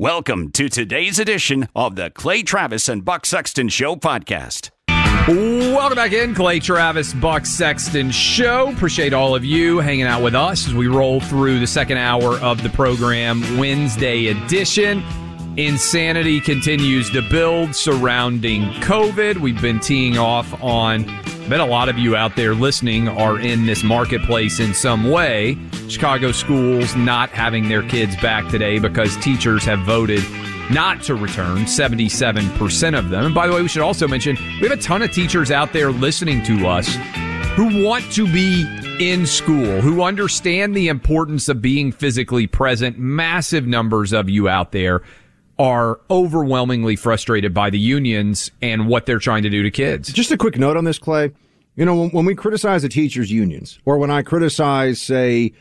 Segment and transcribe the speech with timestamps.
[0.00, 4.72] Welcome to today's edition of the Clay Travis and Buck Sexton Show podcast.
[5.28, 8.72] Welcome back in, Clay Travis, Buck Sexton Show.
[8.72, 12.40] Appreciate all of you hanging out with us as we roll through the second hour
[12.40, 15.00] of the program, Wednesday edition.
[15.56, 19.36] Insanity continues to build surrounding COVID.
[19.36, 23.38] We've been teeing off on, I bet a lot of you out there listening are
[23.38, 25.56] in this marketplace in some way.
[25.88, 30.24] Chicago schools not having their kids back today because teachers have voted
[30.72, 33.26] not to return 77% of them.
[33.26, 35.72] And by the way, we should also mention we have a ton of teachers out
[35.72, 36.92] there listening to us
[37.54, 38.66] who want to be
[38.98, 42.98] in school, who understand the importance of being physically present.
[42.98, 45.02] Massive numbers of you out there
[45.58, 50.12] are overwhelmingly frustrated by the unions and what they're trying to do to kids.
[50.12, 51.32] Just a quick note on this, Clay.
[51.76, 55.52] You know, when, when we criticize the teachers' unions, or when I criticize, say,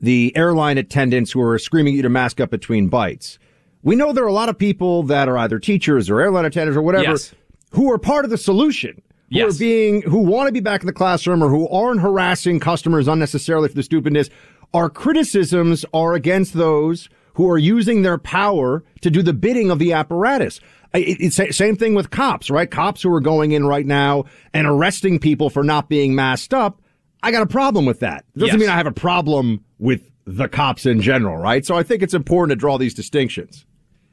[0.00, 3.38] the airline attendants who are screaming at you to mask up between bites,
[3.82, 6.76] we know there are a lot of people that are either teachers or airline attendants
[6.76, 7.34] or whatever Yes.
[7.70, 9.00] who are part of the solution.
[9.30, 9.56] Who Yes.
[9.56, 13.08] are being, who want to be back in the classroom or who aren't harassing customers
[13.08, 14.28] unnecessarily for the stupidness.
[14.74, 19.78] Our criticisms are against those who are using their power to do the bidding of
[19.78, 20.60] the apparatus.
[20.94, 22.70] It's same thing with cops, right?
[22.70, 26.82] Cops who are going in right now and arresting people for not being masked up.
[27.22, 28.24] I got a problem with that.
[28.36, 28.60] It doesn't Yes.
[28.60, 31.64] mean I have a problem with the cops in general, right?
[31.64, 33.64] So I think it's important to draw these distinctions.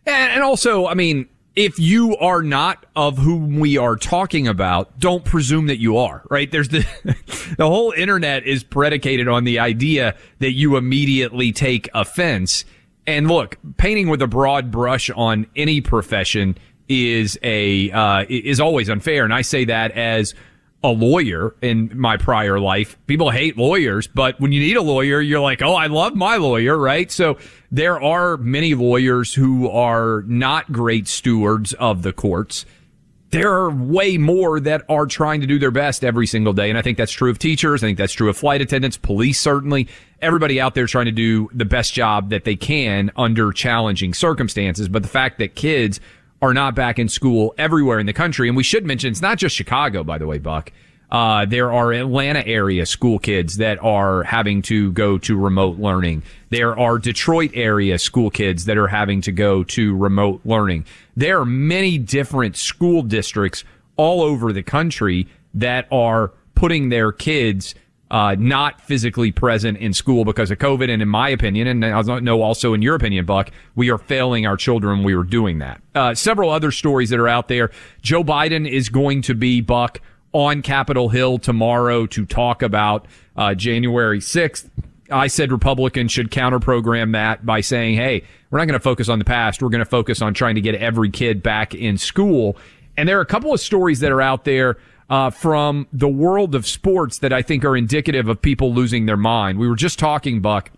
[0.05, 4.97] And, and also, I mean, if you are not of whom we are talking about,
[4.99, 6.49] don't presume that you are, right?
[6.49, 6.85] There's the,
[7.57, 12.63] the whole internet is predicated on the idea that you immediately take offense.
[13.09, 18.89] And look, painting with a broad brush on any profession is a, uh, is always
[18.89, 19.23] unfair.
[19.23, 20.35] And I say that as
[20.83, 22.97] a lawyer in my prior life.
[23.07, 26.37] People hate lawyers, but when you need a lawyer, you're like, oh, I love my
[26.37, 27.11] lawyer, right?
[27.11, 27.37] So
[27.71, 32.65] there are many lawyers who are not great stewards of the courts.
[33.31, 36.69] There are way more that are trying to do their best every single day.
[36.69, 37.83] And I think that's true of teachers.
[37.83, 39.87] I think that's true of flight attendants, police, certainly.
[40.21, 44.89] Everybody out there trying to do the best job that they can under challenging circumstances.
[44.89, 45.99] But the fact that kids
[46.41, 49.37] are not back in school everywhere in the country, and we should mention it's not
[49.37, 50.71] just Chicago, by the way, Buck.
[51.11, 56.21] Uh, there are Atlanta area school kids that are having to go to remote learning.
[56.49, 60.85] There are Detroit area school kids that are having to go to remote learning.
[61.19, 63.65] There are many different school districts
[63.97, 67.75] all over the country that are putting their kids
[68.09, 70.89] uh, not physically present in school because of COVID.
[70.89, 73.97] And in my opinion, and I don't know also in your opinion, Buck, we are
[73.97, 75.03] failing our children.
[75.03, 75.81] We are doing that.
[75.93, 77.69] Uh, several other stories that are out there.
[78.01, 79.99] Joe Biden is going to be Buck
[80.31, 84.69] on Capitol Hill tomorrow to talk about uh, January 6th.
[85.11, 89.09] I said Republicans should counter program that by saying, hey, we're not going to focus
[89.09, 89.61] on the past.
[89.61, 92.57] We're going to focus on trying to get every kid back in school.
[92.97, 94.77] And there are a couple of stories that are out there
[95.09, 99.17] uh, from the world of sports that I think are indicative of people losing their
[99.17, 99.57] mind.
[99.57, 100.71] We were just talking, Buck,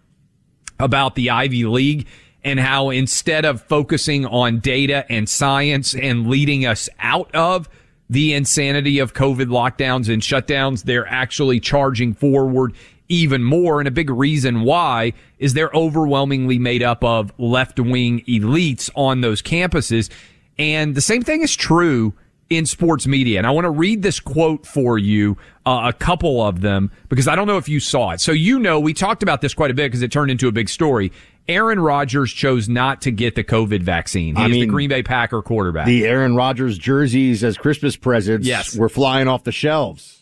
[0.80, 2.08] about the Ivy League
[2.44, 7.70] and how instead of focusing on data and science and leading us out of
[8.10, 12.74] the insanity of COVID lockdowns and shutdowns, they're actually charging forward
[13.12, 13.80] even more.
[13.80, 19.22] And a big reason why is they're overwhelmingly made up of left wing elites on
[19.22, 20.10] those campuses.
[20.58, 22.14] And the same thing is true
[22.50, 23.38] in sports media.
[23.38, 27.28] And I want to read this quote for you, uh, a couple of them, because
[27.28, 28.20] I don't know if you saw it.
[28.22, 30.52] So, you know, we talked about this quite a bit because it turned into a
[30.52, 31.12] big story.
[31.48, 34.36] Aaron Rodgers chose not to get the COVID vaccine.
[34.36, 35.86] He I is the mean, Green Bay Packer quarterback.
[35.86, 38.76] The Aaron Rodgers jerseys as Christmas presents Yes.
[38.76, 40.20] were flying off the shelves.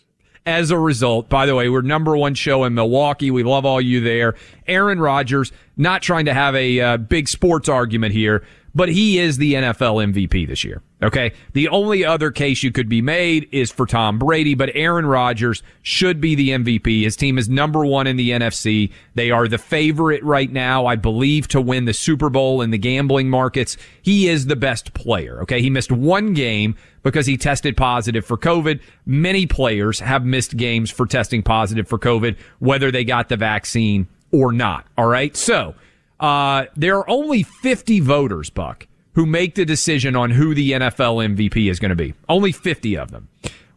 [0.49, 3.29] As a result, by the way, we're number one show in Milwaukee.
[3.29, 4.33] We love all you there.
[4.67, 8.43] Aaron Rodgers, not trying to have a uh, big sports argument here,
[8.73, 10.81] but he is the NFL MVP this year.
[11.01, 11.31] Okay.
[11.53, 15.63] The only other case you could be made is for Tom Brady, but Aaron Rodgers
[15.81, 17.03] should be the MVP.
[17.03, 18.91] His team is number one in the NFC.
[19.15, 22.77] They are the favorite right now, I believe, to win the Super Bowl in the
[22.77, 23.77] gambling markets.
[24.01, 25.41] He is the best player.
[25.41, 25.61] Okay.
[25.61, 28.81] He missed one game because he tested positive for COVID.
[29.05, 34.07] Many players have missed games for testing positive for COVID, whether they got the vaccine
[34.33, 34.85] or not.
[34.97, 35.35] All right.
[35.35, 35.75] So,
[36.19, 41.35] uh, there are only 50 voters, Buck, who make the decision on who the NFL
[41.35, 42.13] MVP is going to be.
[42.27, 43.27] Only 50 of them.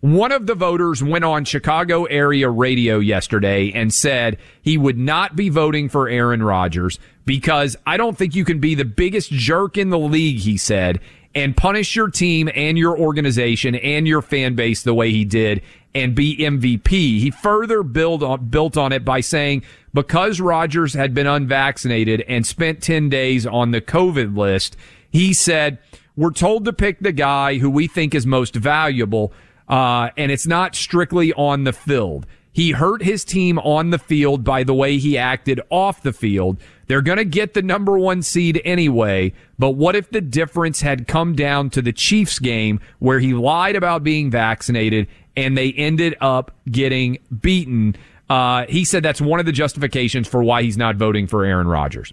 [0.00, 5.36] One of the voters went on Chicago area radio yesterday and said he would not
[5.36, 9.78] be voting for Aaron Rodgers because I don't think you can be the biggest jerk
[9.78, 10.98] in the league, he said,
[11.36, 15.62] and punish your team and your organization and your fan base the way he did
[15.94, 16.88] and be MVP.
[16.88, 19.62] He further build on, built on it by saying
[19.94, 24.76] because Rodgers had been unvaccinated and spent 10 days on the COVID list,
[25.12, 25.78] he said,
[26.16, 29.32] we're told to pick the guy who we think is most valuable.
[29.68, 32.26] Uh, and it's not strictly on the field.
[32.50, 36.58] He hurt his team on the field by the way he acted off the field.
[36.86, 39.32] They're going to get the number one seed anyway.
[39.58, 43.76] But what if the difference had come down to the Chiefs game where he lied
[43.76, 47.96] about being vaccinated and they ended up getting beaten?
[48.28, 51.68] Uh, he said that's one of the justifications for why he's not voting for Aaron
[51.68, 52.12] Rodgers.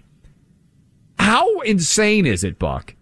[1.20, 2.94] How insane is it, Buck,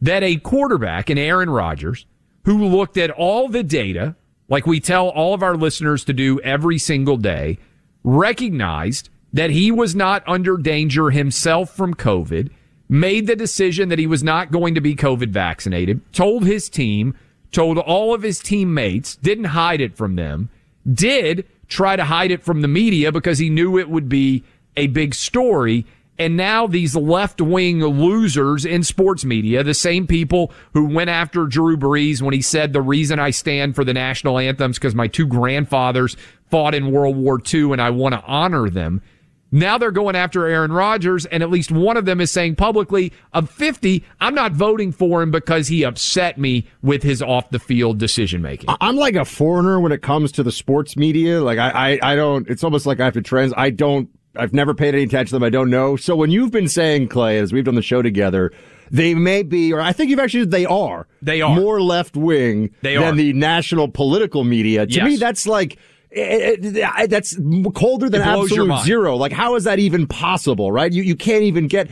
[0.00, 2.06] that a quarterback in Aaron Rodgers
[2.46, 4.16] who looked at all the data,
[4.48, 7.58] like we tell all of our listeners to do every single day,
[8.04, 12.50] recognized that he was not under danger himself from COVID,
[12.88, 17.14] made the decision that he was not going to be COVID vaccinated, told his team,
[17.50, 20.48] told all of his teammates, didn't hide it from them,
[20.90, 24.42] did try to hide it from the media because he knew it would be
[24.74, 25.84] a big story.
[26.18, 31.46] And now these left wing losers in sports media, the same people who went after
[31.46, 35.08] Drew Brees when he said the reason I stand for the national anthems because my
[35.08, 36.16] two grandfathers
[36.50, 39.00] fought in World War II and I want to honor them.
[39.54, 43.12] Now they're going after Aaron Rodgers, and at least one of them is saying publicly,
[43.34, 47.58] of 50, I'm not voting for him because he upset me with his off the
[47.58, 48.70] field decision making.
[48.80, 51.42] I'm like a foreigner when it comes to the sports media.
[51.42, 52.48] Like I, I, I don't.
[52.48, 53.52] It's almost like I have to trans.
[53.54, 54.08] I don't.
[54.36, 55.42] I've never paid any attention to them.
[55.42, 55.96] I don't know.
[55.96, 58.50] So when you've been saying Clay, as we've done the show together,
[58.90, 61.06] they may be, or I think you've actually they are.
[61.20, 61.54] They are.
[61.54, 64.86] more left wing than the national political media.
[64.86, 65.04] To Yes.
[65.04, 65.78] me, that's like.
[66.14, 67.36] eh, eh, That's
[67.74, 69.16] colder than It absolute zero.
[69.16, 70.92] Like, how is that even possible, right?
[70.92, 71.90] You, you can't even get,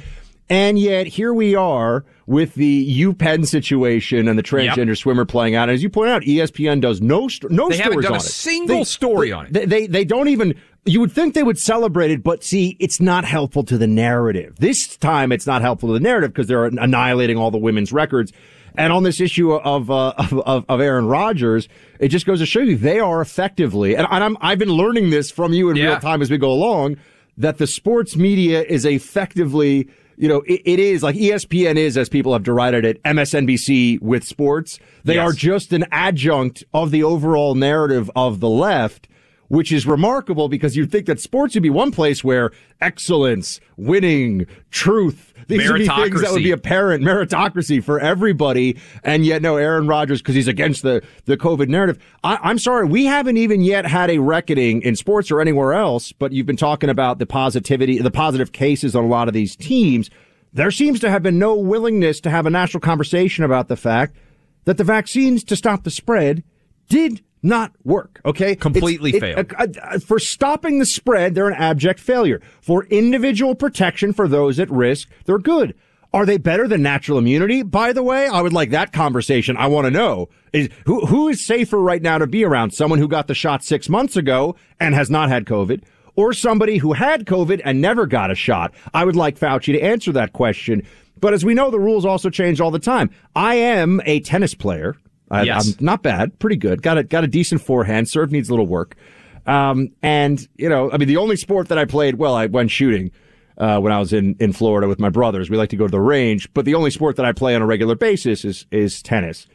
[0.51, 5.65] and yet here we are with the UPenn situation and the transgender swimmer playing out.
[5.69, 8.21] And As you point out, ESPN does no, st- no They haven't done on a
[8.21, 8.23] it.
[8.23, 9.53] single They- story on it.
[9.53, 10.55] They, they, they don't even,
[10.87, 14.57] you would think they would celebrate it, but see, it's not helpful to the narrative.
[14.59, 18.33] This time it's not helpful to the narrative because they're annihilating all the women's records.
[18.77, 21.69] And on this issue of, uh, of, of, of Aaron Rodgers,
[21.99, 25.31] it just goes to show you they are effectively, and, I'm, I've been learning this
[25.31, 25.87] from you in Yeah.
[25.87, 26.97] real time as we go along,
[27.37, 32.09] that the sports media is effectively, you know, it, it is like ESPN is, as
[32.09, 34.79] people have derided it, MSNBC with sports.
[35.05, 35.29] They Yes.
[35.29, 39.09] are just an adjunct of the overall narrative of the left,
[39.51, 44.47] which is remarkable because you'd think that sports would be one place where excellence, winning,
[44.71, 48.79] truth, these would be things that would be apparent, meritocracy for everybody.
[49.03, 51.99] And yet, no, Aaron Rodgers, because he's against the, the COVID narrative.
[52.23, 56.13] I, I'm sorry, we haven't even yet had a reckoning in sports or anywhere else,
[56.13, 59.57] but you've been talking about the positivity, the positive cases on a lot of these
[59.57, 60.11] teams.
[60.53, 64.17] There seems to have been no willingness to have a national conversation about the fact
[64.65, 66.45] that the vaccines to stop the spread
[66.89, 68.21] did not work.
[68.25, 69.77] Okay, Completely It's- it- failed.
[69.79, 72.41] uh, uh, for stopping the spread, they're an abject failure.
[72.61, 75.75] For individual protection for those at risk, they're good.
[76.13, 77.63] Are they better than natural immunity?
[77.63, 79.57] By the way, I would like that conversation.
[79.57, 82.73] I want to know is who who is safer right now to be around?
[82.73, 85.83] Someone who got the shot six months ago and has not had COVID,
[86.17, 88.75] or somebody who had COVID and never got a shot?
[88.93, 90.83] I would like Fauci to answer that question.
[91.21, 93.11] But as we know, the rules also change all the time.
[93.37, 94.97] I am a tennis player.
[95.33, 95.77] Yes.
[95.79, 96.83] I'm not bad, pretty good.
[96.83, 98.09] Got a got a decent forehand.
[98.09, 98.97] Serve needs a little work.
[99.47, 102.71] Um, and you know, I mean, the only sport that I played well, I went
[102.71, 103.11] shooting
[103.59, 105.51] uh, when I was in in Florida with my brothers.
[105.51, 107.63] We like to go to the range, but the only sport that I play on
[107.63, 109.47] a regular basis is is tennis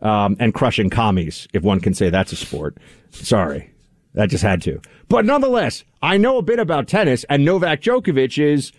[0.00, 2.76] um, and crushing commies, if one can say that's a sport.
[3.10, 3.70] Sorry,
[4.14, 4.80] that just had to.
[5.08, 8.72] But nonetheless, I know a bit about tennis, and Novak Djokovic is.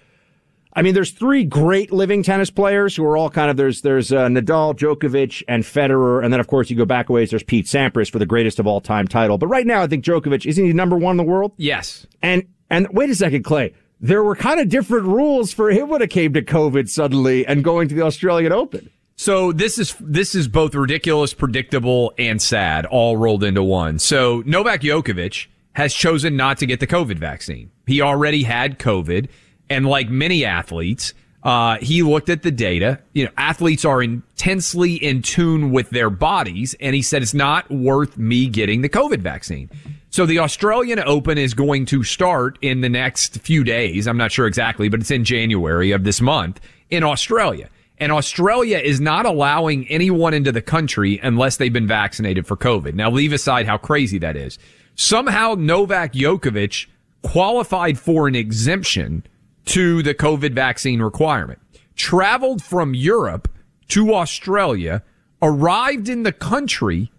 [0.75, 4.12] I mean, there's three great living tennis players who are all kind of there's there's
[4.12, 7.30] uh, Nadal, Djokovic, and Federer, and then of course you go back a ways.
[7.30, 9.38] There's Pete Sampras for the greatest of all time title.
[9.38, 11.53] But right now, I think Djokovic isn't he number one in the world?
[11.58, 12.08] Yes.
[12.22, 13.74] And and wait a second, Clay.
[14.01, 17.63] There were kind of different rules for him when it came to COVID suddenly and
[17.63, 18.89] going to the Australian Open.
[19.15, 24.00] So this is this is both ridiculous, predictable, and sad, all rolled into one.
[24.00, 27.72] So Novak Djokovic has chosen not to get the COVID vaccine.
[27.88, 29.30] He already had COVID,
[29.70, 33.00] and like many athletes, uh, he looked at the data.
[33.13, 37.70] You know, athletes are intensely in tune with their bodies, and he said it's not
[37.70, 39.70] worth me getting the COVID vaccine.
[40.10, 44.08] So the Australian Open is going to start in the next few days.
[44.08, 47.70] I'm not sure exactly, but it's in January of this month in Australia.
[47.98, 52.93] And Australia is not allowing anyone into the country unless they've been vaccinated for COVID.
[52.93, 54.60] Now leave aside how crazy that is.
[54.96, 56.88] Somehow Novak Djokovic
[57.24, 59.24] qualified for an exemption
[59.65, 61.60] to the COVID vaccine requirement.
[61.96, 63.50] Traveled from Europe
[63.89, 65.03] to Australia,
[65.41, 67.12] arrived in the country,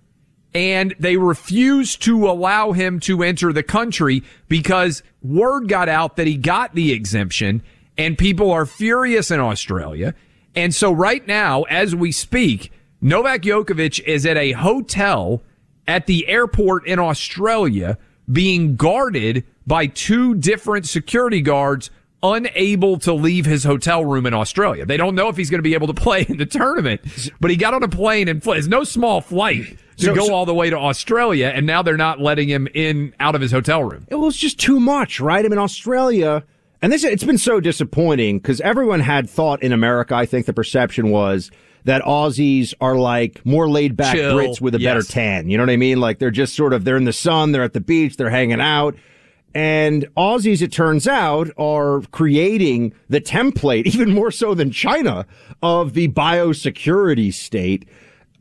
[0.55, 6.27] and they refused to allow him to enter the country because word got out that
[6.27, 7.63] he got the exemption
[7.97, 10.15] and people are furious in Australia.
[10.55, 15.43] And so right now, as we speak, Novak Djokovic is at a hotel
[15.87, 17.99] at the airport in Australia
[18.31, 21.91] being guarded by two different security guards
[22.25, 24.87] unable to leave his hotel room in Australia.
[24.87, 27.02] They don't know if he's going to be able to play in the tournament,
[27.38, 30.26] but he got on a plane and fl- it's no small flight to So- go
[30.26, 31.52] so- all the way to Australia.
[31.54, 34.07] And now they're not letting him in out of his hotel room.
[34.09, 35.45] It was just too much, right?
[35.45, 36.43] I mean, Australia,
[36.81, 40.14] and this it's been so disappointing because everyone had thought in America.
[40.14, 41.50] I think the perception was
[41.85, 45.50] that Aussies are like more laid back Chill, Brits with a better tan.
[45.50, 46.00] You know what I mean?
[46.00, 48.61] Like they're just sort of they're in the sun, they're at the beach, they're hanging
[48.62, 48.97] out.
[49.55, 55.27] And Aussies, it turns out, are creating the template, even more so than China,
[55.63, 57.89] of the biosecurity state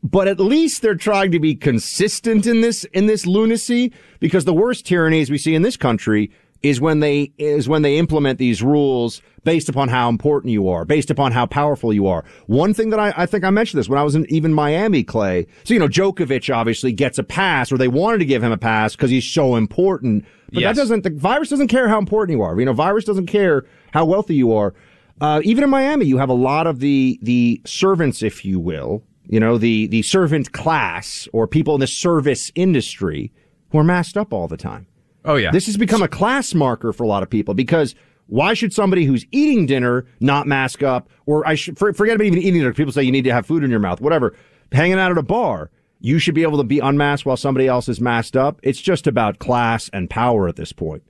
[0.06, 3.90] but at least they're trying to be consistent in this in this lunacy
[4.20, 6.30] because the worst tyranny as we see in this country
[6.62, 10.84] is when they is when they implement these rules based upon how important you are,
[10.84, 12.24] based upon how powerful you are.
[12.46, 15.04] One thing that I, I think I mentioned this when I was in even Miami,
[15.04, 15.46] Clay.
[15.64, 18.58] So you know, Djokovic obviously gets a pass, or they wanted to give him a
[18.58, 20.24] pass because he's so important.
[20.54, 20.76] But Yes.
[20.76, 22.58] that doesn't the virus doesn't care how important you are.
[22.58, 24.72] You know, virus doesn't care how wealthy you are.
[25.20, 29.02] Uh, even in Miami, you have a lot of the the servants, if you will,
[29.26, 33.32] you know, the the servant class or people in the service industry
[33.70, 34.86] who are masked up all the time.
[35.24, 35.50] Oh yeah.
[35.50, 37.94] This has become a class marker for a lot of people because
[38.26, 41.08] why should somebody who's eating dinner not mask up?
[41.26, 42.72] Or I should forget about even eating dinner.
[42.72, 44.34] People say you need to have food in your mouth, whatever.
[44.72, 45.70] Hanging out at a bar,
[46.04, 48.60] you should be able to be unmasked while somebody else is masked up.
[48.62, 51.02] It's just about class and power at this point.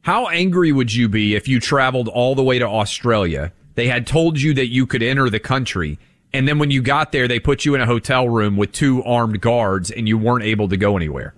[0.00, 3.52] How angry would you be if you traveled all the way to Australia?
[3.76, 5.96] They had told you that you could enter the country.
[6.32, 9.00] And then when you got there, they put you in a hotel room with two
[9.04, 11.34] armed guards and you weren't able to go anywhere.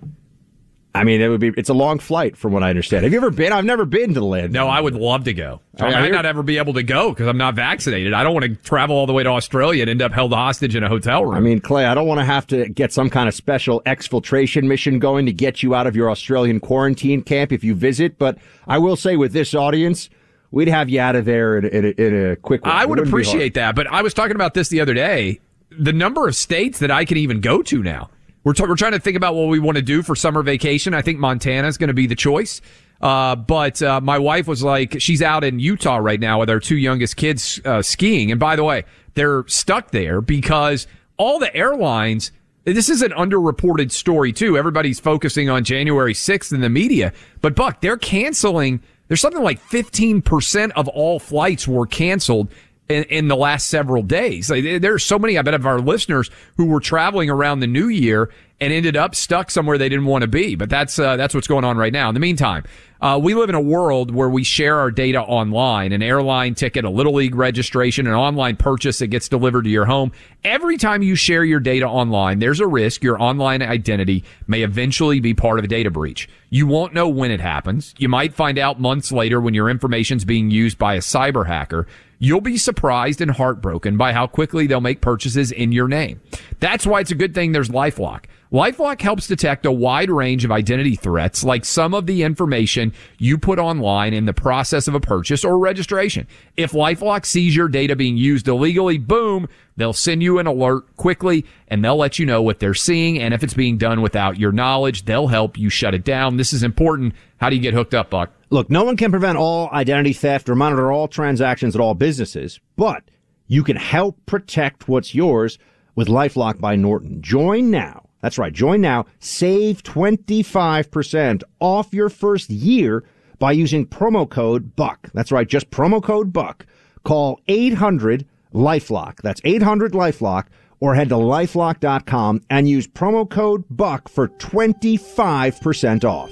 [0.95, 3.03] I mean, it would be it's a long flight from what I understand.
[3.03, 3.51] Have you ever been?
[3.51, 4.53] I've never been to the land.
[4.53, 5.59] No, I would love to go.
[5.79, 8.13] Oh, I, I- might hear- not ever be able to go because I'm not vaccinated.
[8.13, 10.75] I don't want to travel all the way to Australia and end up held hostage
[10.75, 11.35] in a hotel room.
[11.35, 14.63] I mean, Clay, I don't want to have to get some kind of special exfiltration
[14.63, 18.17] mission going to get you out of your Australian quarantine camp if you visit.
[18.17, 18.37] But
[18.67, 20.09] I will say with this audience,
[20.51, 22.71] we'd have you out of there in, in, a, in a quick way.
[22.71, 23.21] I would wouldn't be hard.
[23.25, 25.41] appreciate that, but I was talking about this the other day.
[25.77, 28.09] The number of states that I can even go to now.
[28.45, 30.93] We're, t- we're trying to think about what we want to do for summer vacation.
[30.93, 32.61] I think Montana is going to be the choice.
[33.01, 36.59] Uh, but uh, my wife was like, she's out in Utah right now with our
[36.59, 38.31] two youngest kids uh, skiing.
[38.31, 38.85] And by the way,
[39.15, 40.87] they're stuck there because
[41.17, 42.31] all the airlines.
[42.65, 44.57] This is an underreported story too.
[44.57, 48.81] Everybody's focusing on January 6th in the media, but Buck, they're canceling.
[49.07, 52.49] There's something like 15% of all flights were canceled
[52.89, 54.49] in, in the last several days.
[54.49, 57.67] Like, there- are so many, I bet, of our listeners who were traveling around the
[57.67, 58.29] new year
[58.61, 60.55] and ended up stuck somewhere they didn't want to be.
[60.55, 62.07] But that's uh, that's what's going on right now.
[62.07, 62.63] In the meantime,
[63.01, 66.85] uh, we live in a world where we share our data online an airline ticket,
[66.85, 70.13] a little league registration, an online purchase that gets delivered to your home.
[70.45, 75.19] Every time you share your data online, there's a risk your online identity may eventually
[75.19, 76.29] be part of a data breach.
[76.49, 77.93] You won't know when it happens.
[77.97, 81.87] You might find out months later when your information's being used by a cyber hacker.
[82.17, 86.21] You'll be surprised and heartbroken by how quickly they'll make purchases in your name.
[86.59, 88.25] That's why it's a good thing there's LifeLock.
[88.51, 93.39] LifeLock helps detect a wide range of identity threats, like some of the information you
[93.39, 96.27] put online in the process of a purchase or registration.
[96.55, 99.47] If LifeLock sees your data being used illegally, boom,
[99.77, 103.19] they'll send you an alert quickly and they'll let you know what they're seeing.
[103.19, 106.37] And if it's being done without your knowledge, they'll help you shut it down.
[106.37, 107.15] This is important.
[107.37, 108.31] How do you get hooked up, Buck?
[108.51, 112.59] Look, no one can prevent all identity theft or monitor all transactions at all businesses,
[112.75, 113.03] but
[113.47, 115.57] you can help protect what's yours
[115.95, 117.23] with LifeLock by Norton.
[117.23, 118.51] Join now that's right.
[118.51, 119.05] Join now.
[119.19, 123.03] Save 25% off your first year
[123.37, 125.11] by using promo code BUCK.
[125.13, 125.47] That's right.
[125.47, 126.65] Just promo code BUCK.
[127.03, 129.21] Call 800 Lifelock.
[129.21, 130.47] That's 800 Lifelock
[130.79, 136.31] or head to lifelock.com and use promo code BUCK for 25% off.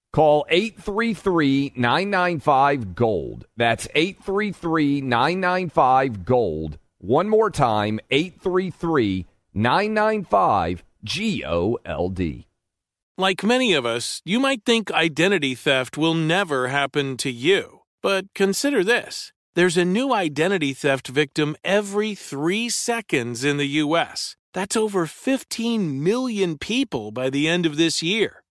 [0.13, 3.45] Call 833 995 Gold.
[3.55, 6.77] That's 833 995 Gold.
[6.97, 12.47] One more time 833 995 G O L D.
[13.17, 17.83] Like many of us, you might think identity theft will never happen to you.
[18.01, 24.35] But consider this there's a new identity theft victim every three seconds in the U.S.
[24.53, 28.41] That's over 15 million people by the end of this year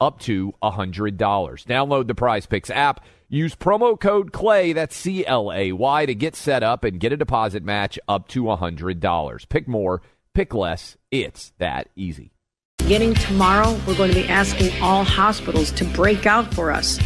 [0.00, 1.16] up to $100.
[1.16, 3.04] Download the Prize Picks app.
[3.28, 7.12] Use promo code CLAY, that's C L A Y, to get set up and get
[7.12, 9.48] a deposit match up to $100.
[9.50, 10.00] Pick more,
[10.32, 10.96] pick less.
[11.10, 12.32] It's that easy.
[12.78, 16.98] beginning tomorrow, we're going to be asking all hospitals to break out for us.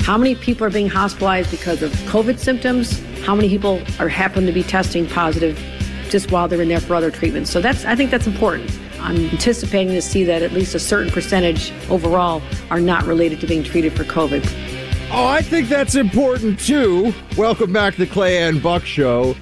[0.00, 3.00] How many people are being hospitalized because of COVID symptoms?
[3.22, 5.58] How many people are happen to be testing positive
[6.10, 7.50] just while they're in there for other treatments?
[7.50, 8.78] So that's I think that's important.
[9.00, 13.46] I'm anticipating to see that at least a certain percentage overall are not related to
[13.46, 14.44] being treated for COVID.
[15.12, 17.12] Oh, I think that's important too.
[17.36, 19.34] Welcome back to the Clay and Buck Show.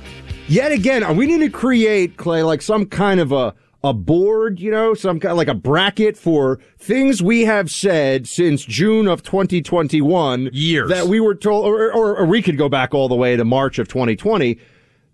[0.47, 3.55] Yet again, we need to create Clay like some kind of a
[3.85, 8.27] a board, you know, some kind of like a bracket for things we have said
[8.27, 10.51] since June of 2021.
[10.53, 10.89] Years.
[10.89, 13.45] That we were told, or, or, or we could go back all the way to
[13.45, 14.59] March of 2020,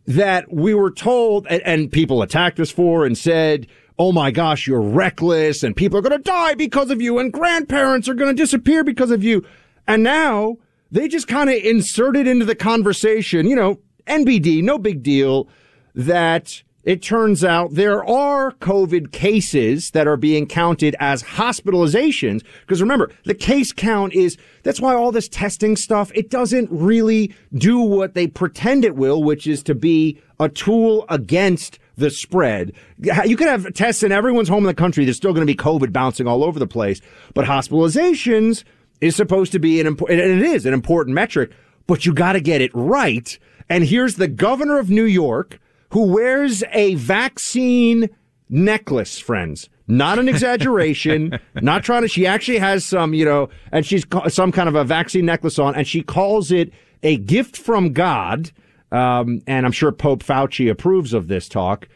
[0.06, 3.66] that we were told, and, and people attacked us for and said,
[3.98, 7.32] oh my gosh, you're reckless and people are going to die because of you and
[7.32, 9.44] grandparents are going to disappear because of you.
[9.86, 10.56] And now
[10.90, 15.48] they just kind of inserted into the conversation, you know, NBD, no big deal,
[15.94, 22.42] that it turns out there are COVID cases that are being counted as hospitalizations.
[22.60, 27.34] Because remember, the case count is, that's why all this testing stuff, it doesn't really
[27.54, 32.72] do what they pretend it will, which is to be a tool against the spread.
[32.98, 35.04] You could have tests in everyone's home in the country.
[35.04, 37.00] There's still going to be COVID bouncing all over the place.
[37.32, 38.64] But hospitalizations
[39.00, 41.52] is supposed to be an important, and it is an important metric,
[41.86, 43.38] but you got to get it right.
[43.68, 45.60] And here's the governor of New York
[45.94, 48.10] who wears a vaccine
[48.48, 49.68] necklace, friends.
[49.86, 51.38] Not an exaggeration.
[51.54, 54.82] not trying to, she actually has some, you know, and she's some kind of a
[54.82, 56.72] vaccine necklace on and she calls it
[57.04, 58.50] a gift from God.
[58.90, 61.86] Um, and I'm sure Pope Fauci approves of this talk.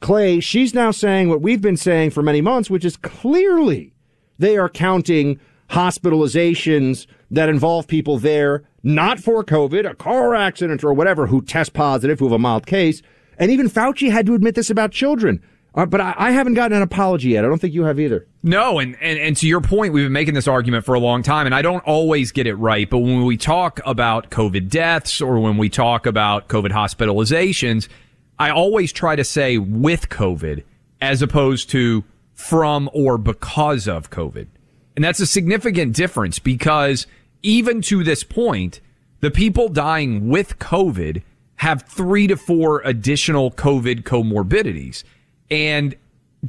[0.00, 3.94] Clay, she's now saying what we've been saying for many months, which is clearly
[4.36, 5.38] they are counting
[5.70, 11.72] hospitalizations that involve people there not for COVID, a car accident or whatever, who test
[11.72, 13.00] positive, who have a mild case,
[13.38, 15.42] and even Fauci had to admit this about children.
[15.74, 17.44] Uh, but I, I, haven't gotten an apology yet.
[17.44, 18.28] I don't think you have either.
[18.44, 21.24] No, and, and and to your point, we've been making this argument for a long
[21.24, 22.88] time, and I don't always get it right.
[22.88, 27.88] But when we talk about COVID deaths or when we talk about COVID hospitalizations,
[28.38, 30.62] I always try to say with COVID
[31.00, 34.46] as opposed to from or because of COVID.
[34.94, 37.06] And that's a significant difference because
[37.42, 38.80] even to this point,
[39.20, 41.22] the people dying with COVID
[41.56, 45.04] have three to four additional COVID comorbidities.
[45.50, 45.94] And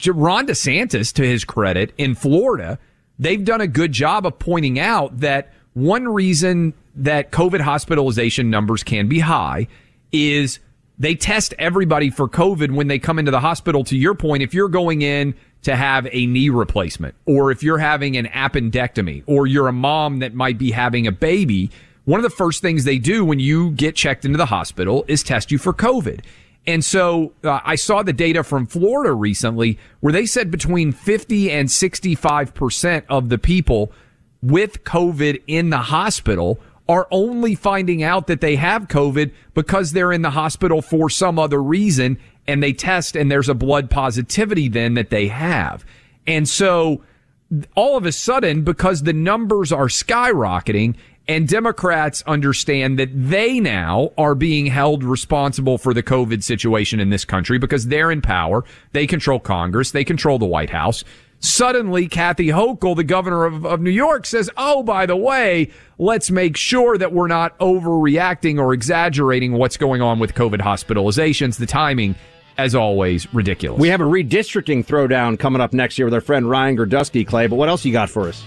[0.06, 2.80] Ron DeSantis, to his credit, in Florida,
[3.20, 8.84] they've done a good job of pointing out that one reason that COVID hospitalization numbers
[8.84, 9.68] can be high
[10.12, 10.60] is
[10.98, 13.84] they test everybody for COVID when they come into the hospital.
[13.86, 17.78] To your point, if you're going in to have a knee replacement, or if you're
[17.78, 21.72] having an appendectomy, or you're a mom that might be having a baby,
[22.06, 25.24] one of the first things they do when you get checked into the hospital is
[25.24, 26.22] test you for COVID.
[26.68, 31.52] And so uh, I saw the data from Florida recently where they said between 50
[31.52, 33.92] and 65% of the people
[34.42, 40.12] with COVID in the hospital are only finding out that they have COVID because they're
[40.12, 44.68] in the hospital for some other reason and they test and there's a blood positivity
[44.68, 45.84] then that they have.
[46.28, 47.04] And so
[47.76, 50.96] all of a sudden, because the numbers are skyrocketing
[51.28, 57.10] and Democrats understand that they now are being held responsible for the COVID situation in
[57.10, 58.64] this country because they're in power.
[58.92, 59.92] They control Congress.
[59.92, 61.04] They control the White House.
[61.40, 66.32] Suddenly, Kathy Hochul, the governor of, of New York, says, Oh, by the way, let's
[66.32, 71.58] make sure that we're not overreacting or exaggerating what's going on with COVID hospitalizations.
[71.58, 72.16] The timing
[72.58, 73.80] as always, ridiculous.
[73.80, 77.48] We have a redistricting throwdown coming up next year with our friend Ryan Girdusky, Clay.
[77.48, 78.44] But what else you got for us?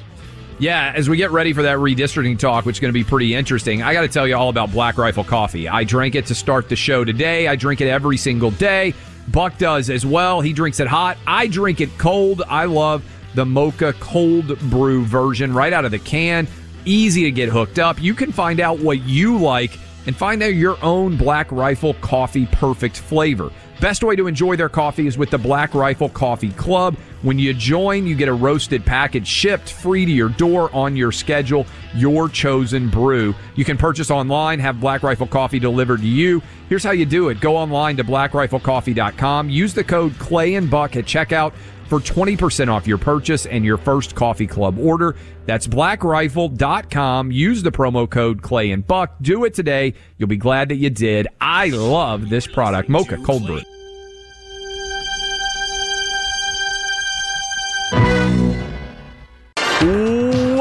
[0.60, 3.32] Yeah, as we get ready for that redistricting talk, which is going to be pretty
[3.32, 5.68] interesting, I got to tell you all about Black Rifle Coffee.
[5.68, 7.46] I drank it to start the show today.
[7.46, 8.92] I drink it every single day.
[9.28, 10.40] Buck does as well.
[10.40, 11.16] He drinks it hot.
[11.28, 12.42] I drink it cold.
[12.48, 16.48] I love the Mocha cold brew version right out of the can.
[16.84, 18.02] Easy to get hooked up.
[18.02, 22.46] You can find out what you like and find out your own Black Rifle Coffee
[22.46, 23.52] perfect flavor.
[23.80, 26.96] Best way to enjoy their coffee is with the Black Rifle Coffee Club.
[27.22, 31.10] When you join, you get a roasted package shipped free to your door on your
[31.10, 33.34] schedule, your chosen brew.
[33.56, 36.40] You can purchase online, have Black Rifle Coffee delivered to you.
[36.68, 37.40] Here's how you do it.
[37.40, 39.50] Go online to blackriflecoffee.com.
[39.50, 41.54] Use the code Clay and Buck at checkout
[41.86, 45.16] for 20% off your purchase and your first coffee club order.
[45.46, 47.32] That's blackrifle.com.
[47.32, 49.16] Use the promo code Clay and Buck.
[49.22, 49.94] Do it today.
[50.18, 51.26] You'll be glad that you did.
[51.40, 53.62] I love this product, Mocha Cold Brew.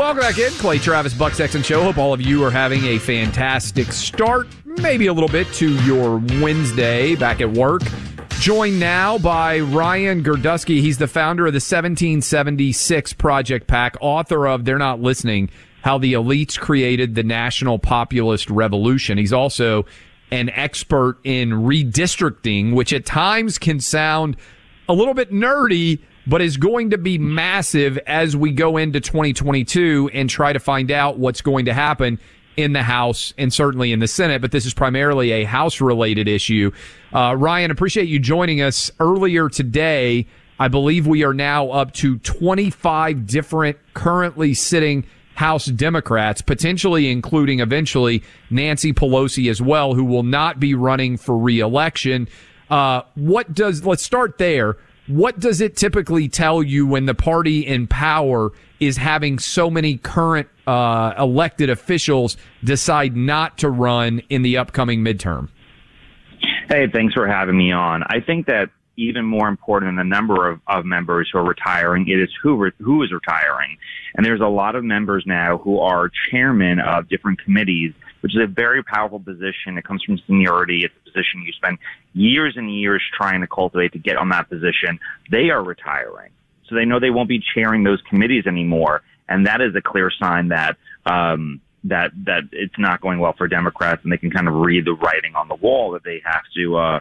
[0.07, 1.83] Welcome back in, Clay Travis Buck Sexton Show.
[1.83, 6.23] Hope all of you are having a fantastic start, maybe a little bit to your
[6.41, 7.81] Wednesday back at work.
[8.39, 10.79] Joined now by Ryan Girdusky.
[10.79, 15.49] He's the founder of the 1776 Project PAC, author of They're Not Listening
[15.81, 19.17] How the Elites Created the National Populist Revolution.
[19.17, 19.85] He's also
[20.31, 24.37] an expert in redistricting, which at times can sound
[24.87, 30.11] a little bit nerdy, but is going to be massive as we go into 2022
[30.13, 32.19] and try to find out what's going to happen
[32.57, 36.27] in the House and certainly in the Senate, but this is primarily a House related
[36.27, 36.71] issue.
[37.13, 40.27] Uh, Ryan, appreciate you joining us earlier today.
[40.59, 47.59] I believe we are now up to 25 different currently sitting House Democrats, potentially including
[47.59, 52.27] eventually Nancy Pelosi as well, who will not be running for reelection.
[52.71, 54.77] Uh, what does, let's start there.
[55.07, 59.97] What does it typically tell you when the party in power is having so many
[59.97, 65.47] current uh, elected officials decide not to run in the upcoming midterm?
[66.69, 68.03] Hey, thanks for having me on.
[68.03, 72.07] I think that even more important than the number of, of members who are retiring,
[72.09, 73.77] it is who re- who is retiring.
[74.15, 78.41] And there's a lot of members now who are chairmen of different committees, which is
[78.43, 79.77] a very powerful position.
[79.77, 80.83] It comes from seniority.
[80.83, 81.77] It's position you spend
[82.13, 84.99] years and years trying to cultivate to get on that position.
[85.31, 86.31] They are retiring.
[86.67, 89.01] So they know they won't be chairing those committees anymore.
[89.29, 93.47] And that is a clear sign that, um, that, that it's not going well for
[93.47, 96.43] Democrats and they can kind of read the writing on the wall that they have
[96.55, 96.99] to, uh,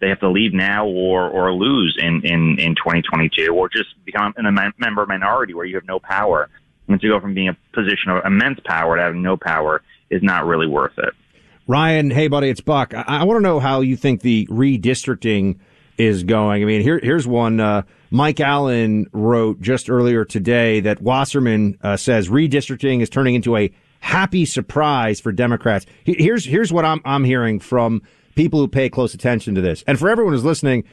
[0.00, 4.32] they have to leave now or, or lose in, in, in 2022 or just become
[4.36, 6.48] a member minority where you have no power.
[6.86, 10.22] And to go from being a position of immense power to having no power is
[10.22, 11.14] not really worth it.
[11.68, 12.94] Ryan, hey buddy, it's Buck.
[12.94, 15.58] I, I want to know how you think the redistricting
[15.98, 16.62] is going.
[16.62, 17.60] I mean, here, here's one.
[17.60, 23.54] Uh, Mike Allen wrote just earlier today that Wasserman uh, says redistricting is turning into
[23.54, 25.84] a happy surprise for Democrats.
[26.04, 28.00] Here's here's what I'm I'm hearing from
[28.34, 30.84] people who pay close attention to this, and for everyone who's listening.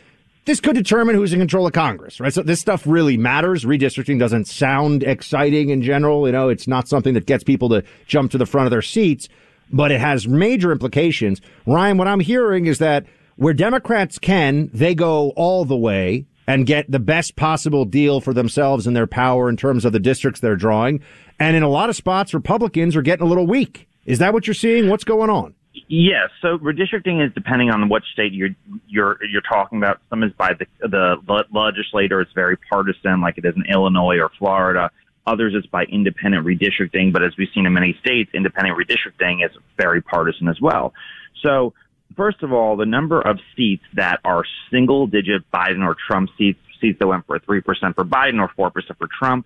[0.43, 2.31] This could determine who's in control of Congress, right?
[2.31, 3.65] So this stuff really matters.
[3.65, 6.27] Redistricting doesn't sound exciting in general.
[6.27, 8.83] You know, it's not something that gets people to jump to the front of their
[8.83, 9.27] seats,
[9.71, 11.41] but it has major implications.
[11.65, 16.65] Ryan, what I'm hearing is that where Democrats can, they go all the way and
[16.65, 20.39] get the best possible deal for themselves and their power in terms of the districts
[20.39, 21.01] they're drawing.
[21.39, 23.87] And in a lot of spots, Republicans are getting a little weak.
[24.05, 24.89] Is that what you're seeing?
[24.89, 25.55] What's going on?
[25.87, 26.29] Yes.
[26.41, 28.55] So redistricting is depending on what state you're
[28.87, 29.99] you're you're talking about.
[30.09, 32.21] Some is by the the legislator.
[32.21, 34.89] It's very partisan, like it is in Illinois or Florida.
[35.27, 37.11] Others it's by independent redistricting.
[37.11, 40.93] But as we've seen in many states, independent redistricting is very partisan as well.
[41.41, 41.73] So
[42.15, 46.59] first of all, the number of seats that are single digit Biden or Trump seats,
[46.79, 47.63] seats that went for 3%
[47.95, 49.45] for Biden or 4% for Trump,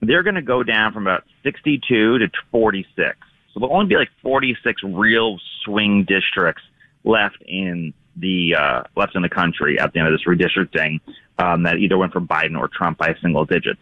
[0.00, 3.18] they're going to go down from about 62 to 46.
[3.52, 6.62] So there'll only be like 46 real swing districts
[7.04, 11.00] left in the uh, left in the country at the end of this redistricting
[11.38, 13.80] um, that either went for Biden or Trump by single digits.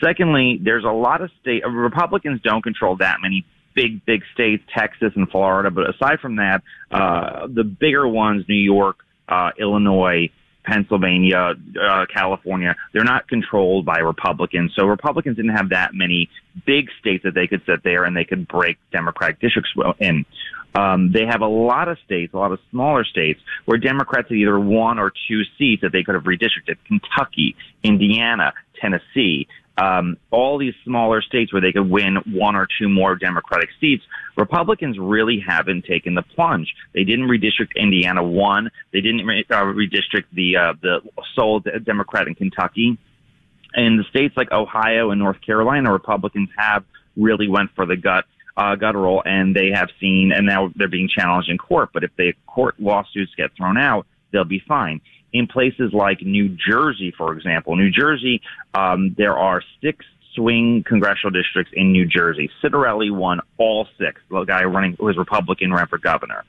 [0.00, 3.44] Secondly, there's a lot of state Republicans don't control that many
[3.74, 5.70] big, big states, Texas and Florida.
[5.70, 8.96] But aside from that, uh, the bigger ones, New York,
[9.28, 10.30] uh, Illinois,
[10.64, 14.72] Pennsylvania, uh, California, they're not controlled by Republicans.
[14.76, 16.28] So Republicans didn't have that many
[16.66, 19.70] big states that they could sit there and they could break Democratic districts
[20.00, 20.24] in.
[20.74, 24.36] Um, they have a lot of states, a lot of smaller states, where Democrats had
[24.36, 26.76] either one or two seats that they could have redistricted.
[26.86, 29.46] Kentucky, Indiana, Tennessee
[29.78, 34.02] um, all these smaller states where they could win one or two more Democratic seats,
[34.36, 36.74] Republicans really haven't taken the plunge.
[36.94, 38.70] They didn't redistrict Indiana one.
[38.92, 41.00] They didn't re- uh, redistrict the uh, the
[41.34, 42.98] sole Democrat in Kentucky.
[43.74, 46.84] In the states like Ohio and North Carolina, Republicans have
[47.16, 48.24] really went for the gut
[48.56, 51.90] uh, guttural, and they have seen, and now they're being challenged in court.
[51.92, 55.02] But if the court lawsuits get thrown out, they'll be fine
[55.38, 57.76] in places like New Jersey, for example.
[57.76, 58.40] New Jersey,
[58.74, 62.50] um, there are six swing congressional districts in New Jersey.
[62.62, 64.20] Ciattarelli won all six.
[64.30, 66.44] The guy running who was Republican ran for governor.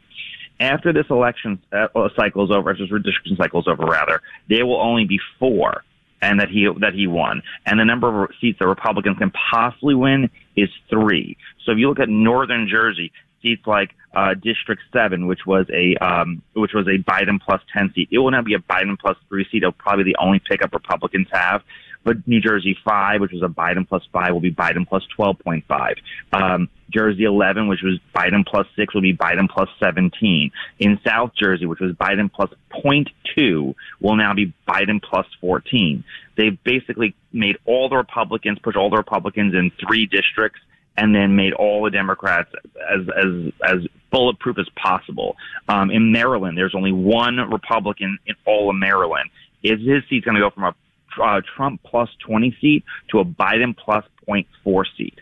[0.60, 4.66] After this election uh, cycle is over, after this redistricting cycle is over, rather, there
[4.66, 5.84] will only be four,
[6.22, 7.44] and that he that he won.
[7.66, 11.38] And the number of seats that Republicans can possibly win is three.
[11.66, 15.96] So if you look at Northern Jersey, seats like uh, District Seven, which was a
[16.04, 18.10] um, which was a Biden plus ten seat.
[18.12, 19.64] It will now be a Biden plus three seat.
[19.64, 21.62] It'll probably be the only pickup Republicans have.
[22.04, 25.40] But New Jersey five, which was a Biden plus five, will be Biden plus twelve
[25.40, 25.96] point five.
[26.32, 30.52] Um, Jersey eleven, which was Biden plus six, will be Biden plus seventeen.
[30.80, 36.06] In South Jersey, which was Biden plus point two, will now be Biden plus fourteen.
[36.38, 40.62] They've basically made all the Republicans push all the Republicans in three districts
[40.98, 42.52] and then made all the Democrats
[42.92, 45.36] as as as bulletproof as possible.
[45.70, 49.30] Um, in Maryland, there's only one Republican in all of Maryland.
[49.64, 50.76] Is his seat going to go from a
[51.22, 55.20] uh, Trump plus 20 seat to a Biden plus 0.4 seat?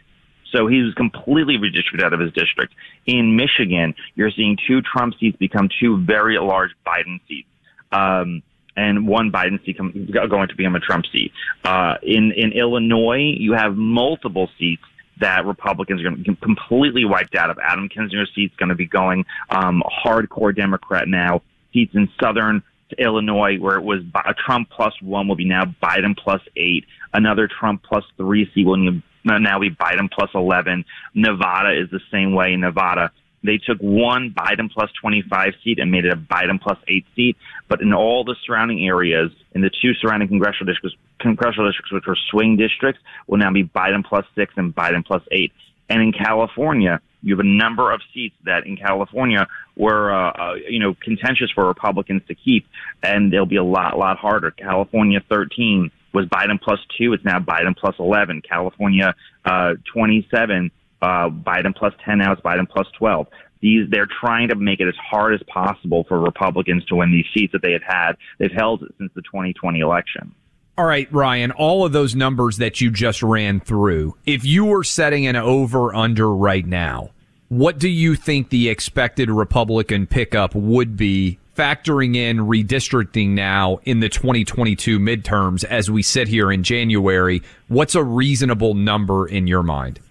[0.51, 2.73] So he was completely redistricted out of his district.
[3.05, 7.47] In Michigan, you're seeing two Trump seats become two very large Biden seats.
[7.91, 8.41] Um,
[8.77, 11.31] and one Biden seat com- going to become a Trump seat.
[11.63, 14.83] Uh, in in Illinois, you have multiple seats
[15.19, 17.57] that Republicans are going to be completely wiped out of.
[17.59, 21.41] Adam Kinzinger's seat's going to be going um, hardcore Democrat now.
[21.73, 22.63] Seats in southern
[22.97, 26.85] Illinois, where it was a Trump plus one, will be now Biden plus eight.
[27.13, 30.85] Another Trump plus three seat will now be Biden plus 11.
[31.13, 32.55] Nevada is the same way.
[32.55, 33.11] Nevada
[33.47, 37.37] they took one Biden plus 25 seat and made it a Biden plus 8 seat.
[37.67, 42.05] But in all the surrounding areas, in the two surrounding congressional districts, congressional districts which
[42.07, 45.51] were swing districts, will now be Biden plus 6 and Biden plus 8.
[45.89, 50.53] And in California, you have a number of seats that in California were, uh, uh,
[50.67, 52.67] you know, contentious for Republicans to keep,
[53.01, 54.51] and they'll be a lot, lot harder.
[54.51, 57.13] California 13 was Biden plus 2.
[57.13, 58.41] It's now Biden plus 11.
[58.41, 60.71] California uh, 27
[61.05, 63.27] uh, Biden plus 10 now it's Biden plus 12.
[63.61, 67.25] These, they're trying to make it as hard as possible for Republicans to win these
[67.33, 68.13] seats that they had had.
[68.39, 70.33] They've held it since the 2020 election.
[70.77, 74.83] All right, Ryan, all of those numbers that you just ran through, if you were
[74.83, 77.11] setting an over under right now,
[77.47, 84.01] what do you think the expected Republican pickup would be factoring in redistricting now in
[84.01, 87.41] the 2022 midterms as we sit here in January?
[87.67, 90.01] What's a reasonable number in your mind?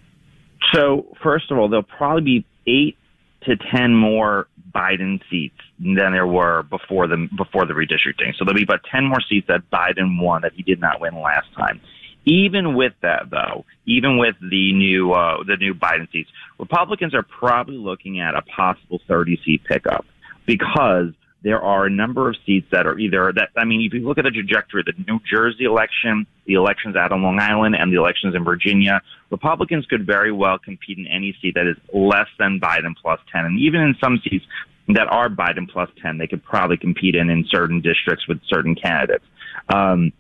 [0.73, 2.97] So, first of all, there'll probably be eight
[3.43, 8.35] to ten more Biden seats than there were before the before the redistricting.
[8.37, 11.21] So there'll be about ten more seats that Biden won that he did not win
[11.21, 11.81] last time.
[12.25, 17.23] Even with that, though, even with the new uh, the new Biden seats, Republicans are
[17.23, 20.07] probably looking at a possible 30 seat pickup
[20.47, 24.01] because there are a number of seats that are either that I mean, if you
[24.01, 27.77] look at the trajectory, of the New Jersey election, the elections out on Long Island,
[27.79, 29.03] and the elections in Virginia,
[29.35, 33.45] Republicans could very well compete in any seat that is less than Biden plus 10,
[33.45, 34.45] and even in some seats
[34.89, 38.77] that are Biden plus 10, they could probably compete in in certain districts with certain
[38.77, 39.25] candidates.
[39.69, 40.13] Um,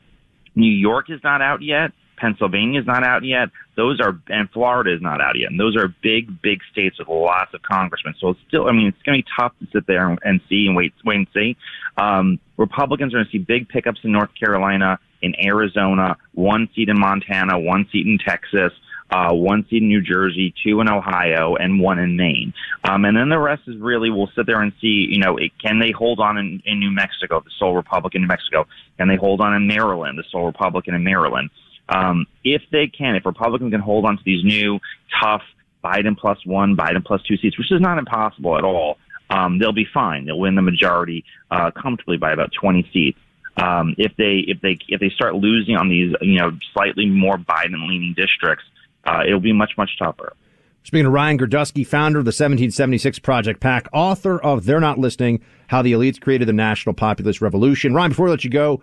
[0.56, 1.92] New York is not out yet.
[2.16, 3.50] Pennsylvania is not out yet.
[3.76, 5.50] Those are, and Florida is not out yet.
[5.50, 8.14] And those are big, big states with lots of congressmen.
[8.20, 10.66] So it's still, I mean, it's going to be tough to sit there and see
[10.66, 11.56] and wait, wait and see.
[11.96, 16.88] Um, Republicans are going to see big pickups in North Carolina, in Arizona, one seat
[16.88, 18.72] in Montana, one seat in Texas.
[19.10, 22.52] Uh, one seat in New Jersey, two in Ohio, and one in Maine.
[22.82, 25.52] Um, and then the rest is really we'll sit there and see, you know, it,
[25.58, 28.66] can they hold on in, in New Mexico, the sole Republican in New Mexico?
[28.98, 31.50] Can they hold on in Maryland, the sole Republican in Maryland?
[31.88, 34.80] Um, if they can, if Republicans can hold on to these new
[35.22, 35.42] tough
[35.84, 38.96] Biden plus one, Biden plus two seats, which is not impossible at all,
[39.30, 40.24] um, they'll be fine.
[40.24, 43.18] They'll win the majority uh, comfortably by about 20 seats.
[43.56, 47.36] Um, if they if they if they start losing on these you know slightly more
[47.36, 48.64] Biden leaning districts,
[49.06, 50.34] uh, it'll be much much tougher.
[50.82, 55.42] Speaking of Ryan Girdusky, founder of the 1776 Project PAC, author of They're Not Listening:
[55.68, 57.94] How the Elites Created the National Populist Revolution.
[57.94, 58.82] Ryan, before I let you go,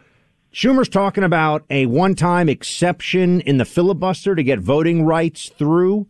[0.53, 6.07] Schumer's talking about a one time exception in the filibuster to get voting rights through.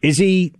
[0.00, 0.54] Is he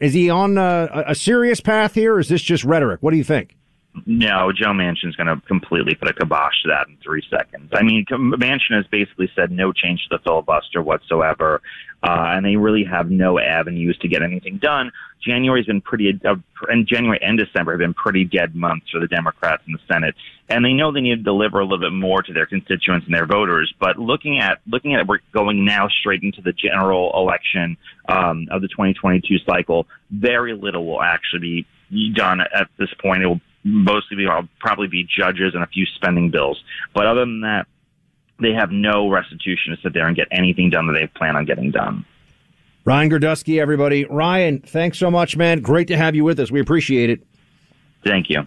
[0.00, 3.02] is he on a, a serious path here, is this just rhetoric?
[3.02, 3.55] What do you think?
[4.04, 7.70] No, Joe Manchin's going to completely put a kibosh to that in three seconds.
[7.72, 11.62] I mean, Manchin has basically said no change to the filibuster whatsoever,
[12.02, 14.92] uh, and they really have no avenues to get anything done.
[15.24, 16.34] January's been pretty, uh,
[16.68, 20.14] and January and December have been pretty dead months for the Democrats in the Senate,
[20.48, 23.14] and they know they need to deliver a little bit more to their constituents and
[23.14, 23.72] their voters.
[23.80, 27.76] But looking at looking at it, we're going now straight into the general election
[28.08, 29.86] um, of the 2022 cycle.
[30.10, 33.22] Very little will actually be done at this point.
[33.22, 36.62] It will mostly be I'll probably be judges and a few spending bills.
[36.94, 37.66] But other than that,
[38.40, 41.44] they have no restitution to sit there and get anything done that they plan on
[41.44, 42.04] getting done.
[42.84, 44.04] Ryan Girdusky, everybody.
[44.04, 45.60] Ryan, thanks so much, man.
[45.60, 46.50] Great to have you with us.
[46.50, 47.26] We appreciate it.
[48.04, 48.46] Thank you.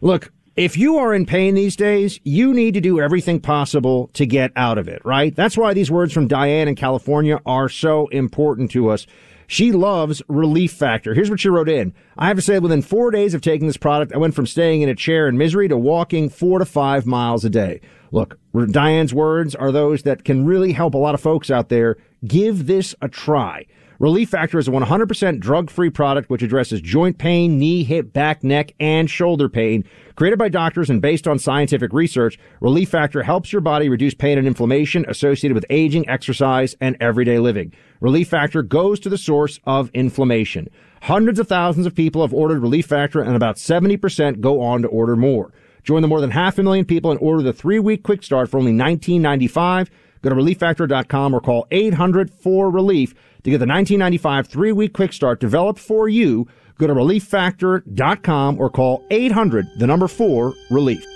[0.00, 4.24] Look, if you are in pain these days, you need to do everything possible to
[4.24, 5.34] get out of it, right?
[5.34, 9.08] That's why these words from Diane in California are so important to us.
[9.46, 11.14] She loves Relief Factor.
[11.14, 11.94] Here's what she wrote in.
[12.16, 14.82] I have to say, within four days of taking this product, I went from staying
[14.82, 17.80] in a chair in misery to walking four to five miles a day.
[18.10, 18.38] Look,
[18.70, 21.96] Diane's words are those that can really help a lot of folks out there.
[22.24, 23.66] Give this a try.
[24.04, 28.74] Relief Factor is a 100% drug-free product which addresses joint pain, knee, hip, back, neck,
[28.78, 29.82] and shoulder pain.
[30.14, 34.36] Created by doctors and based on scientific research, Relief Factor helps your body reduce pain
[34.36, 37.72] and inflammation associated with aging, exercise, and everyday living.
[38.00, 40.68] Relief Factor goes to the source of inflammation.
[41.04, 44.88] Hundreds of thousands of people have ordered Relief Factor and about 70% go on to
[44.88, 45.50] order more.
[45.82, 48.58] Join the more than half a million people and order the three-week quick start for
[48.58, 49.88] only $19.95.
[50.20, 53.14] Go to relieffactor.com or call 800-4RELIEF
[53.44, 56.48] to get the 1995 three-week quick start developed for you.
[56.78, 61.06] Go to relieffactor.com or call 800 the number 4 relief.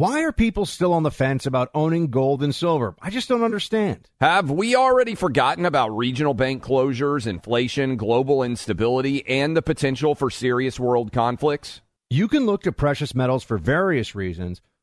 [0.00, 2.94] Why are people still on the fence about owning gold and silver?
[3.02, 4.08] I just don't understand.
[4.20, 10.30] Have we already forgotten about regional bank closures, inflation, global instability, and the potential for
[10.30, 11.82] serious world conflicts?
[12.08, 14.62] You can look to precious metals for various reasons.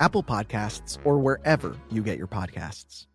[0.00, 3.06] Apple Podcasts, or wherever you get your podcasts.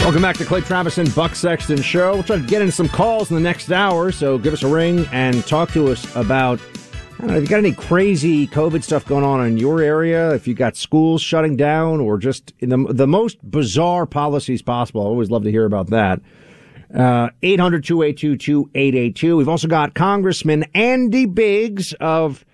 [0.00, 2.12] Welcome back to Clay Travis and Buck Sexton Show.
[2.12, 4.68] We'll try to get in some calls in the next hour, so give us a
[4.68, 6.60] ring and talk to us about.
[7.14, 10.34] I don't know, if you got any crazy COVID stuff going on in your area,
[10.34, 15.06] if you got schools shutting down, or just the the most bizarre policies possible, I
[15.06, 16.20] always love to hear about that.
[16.94, 19.36] Uh, 800 282 2882.
[19.36, 22.44] We've also got Congressman Andy Biggs of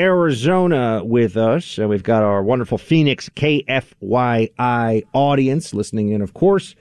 [0.00, 1.78] Arizona with us.
[1.78, 6.74] Uh, we've got our wonderful Phoenix KFYI audience listening in, of course.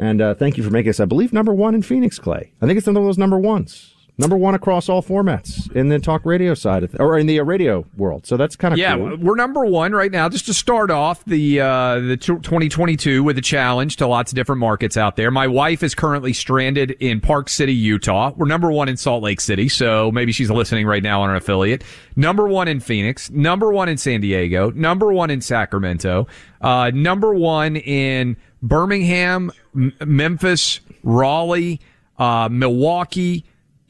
[0.00, 2.52] And uh, thank you for making us, I believe, number one in Phoenix, Clay.
[2.60, 3.93] I think it's one of those number ones.
[4.16, 7.40] Number one across all formats in the talk radio side of th- or in the
[7.40, 8.26] uh, radio world.
[8.26, 8.94] So that's kind of yeah.
[8.96, 9.16] Cool.
[9.16, 10.28] We're number one right now.
[10.28, 14.60] Just to start off the uh, the 2022 with a challenge to lots of different
[14.60, 15.32] markets out there.
[15.32, 18.32] My wife is currently stranded in Park City, Utah.
[18.36, 21.36] We're number one in Salt Lake City, so maybe she's listening right now on an
[21.36, 21.82] affiliate.
[22.14, 23.30] Number one in Phoenix.
[23.30, 24.70] Number one in San Diego.
[24.70, 26.28] Number one in Sacramento.
[26.60, 31.80] Uh, number one in Birmingham, M- Memphis, Raleigh,
[32.16, 33.44] uh, Milwaukee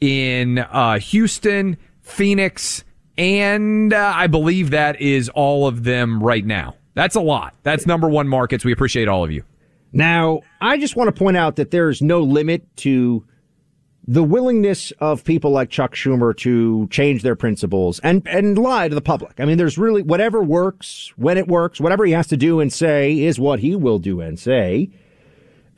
[0.05, 2.83] in uh, Houston, Phoenix,
[3.17, 6.75] and uh, I believe that is all of them right now.
[6.93, 7.55] That's a lot.
[7.63, 8.63] That's number one markets.
[8.63, 9.43] We appreciate all of you.
[9.91, 13.25] Now, I just want to point out that there's no limit to
[14.07, 18.93] the willingness of people like Chuck Schumer to change their principles and, and lie to
[18.93, 19.39] the public.
[19.39, 22.71] I mean, there's really whatever works, when it works, whatever he has to do and
[22.71, 24.91] say is what he will do and say.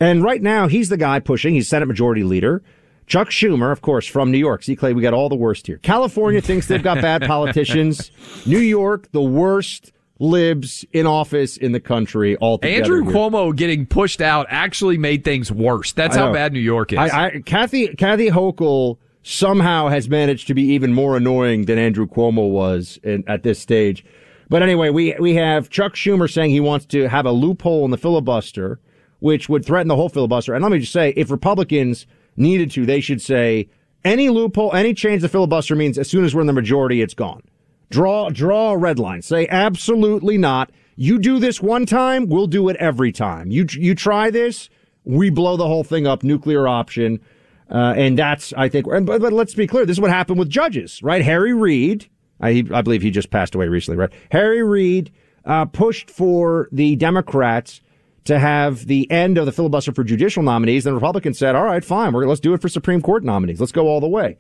[0.02, 1.54] And right now, he's the guy pushing.
[1.54, 2.62] He's Senate Majority Leader
[3.08, 4.64] Chuck Schumer, of course, from New York.
[4.64, 5.78] See, Clay, we got all the worst here.
[5.78, 8.12] California thinks they've got bad politicians.
[8.46, 12.76] New York, the worst libs in office in the country altogether.
[12.76, 13.14] Andrew here.
[13.14, 15.94] Cuomo getting pushed out actually made things worse.
[15.94, 17.00] That's how bad New York is.
[17.00, 22.08] I, I, Kathy Kathy Hochul somehow has managed to be even more annoying than Andrew
[22.08, 24.06] Cuomo was in, at this stage.
[24.50, 27.92] But anyway, we we have Chuck Schumer saying he wants to have a loophole in
[27.92, 28.80] the filibuster,
[29.20, 30.54] which would threaten the whole filibuster.
[30.54, 32.08] And let me just say, if Republicans
[32.38, 33.70] needed to, they should say
[34.06, 37.14] any loophole, any change the filibuster means as soon as we're in the majority, it's
[37.14, 37.42] gone.
[37.90, 39.22] Draw draw a red line.
[39.22, 40.72] Say absolutely not.
[40.96, 43.52] You do this one time, we'll do it every time.
[43.52, 44.70] You you try this,
[45.04, 46.24] we blow the whole thing up.
[46.24, 47.22] Nuclear option,
[47.70, 48.88] uh, and that's I think.
[48.88, 49.86] And, but, but let's be clear.
[49.86, 51.24] This is what happened with judges, right?
[51.24, 52.10] Harry Reid,
[52.42, 54.12] I, I believe he just passed away recently, right?
[54.32, 55.12] Harry Reid
[55.46, 57.82] uh, pushed for the Democrats
[58.28, 60.84] to have the end of the filibuster for judicial nominees.
[60.84, 63.60] Then Republicans said, "All right, fine, we're, let's do it for Supreme Court nominees.
[63.60, 64.38] Let's go all the way."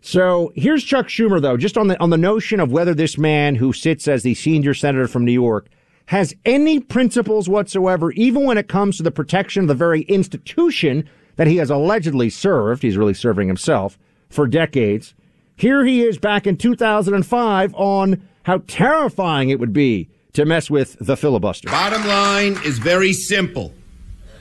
[0.00, 3.56] So here's Chuck Schumer, though, just on the on the notion of whether this man
[3.56, 5.68] who sits as the senior senator from New York
[6.06, 11.08] has any principles whatsoever, even when it comes to the protection of the very institution
[11.36, 12.82] that he has allegedly served.
[12.82, 15.14] He's really serving himself for decades.
[15.56, 20.96] Here he is back in 2005 on how terrifying it would be to mess with
[21.00, 21.68] the filibuster.
[21.68, 23.72] Bottom line is very simple.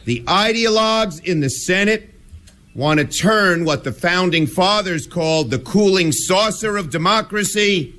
[0.05, 2.09] The ideologues in the Senate
[2.75, 7.95] want to turn what the founding fathers called the cooling saucer of democracy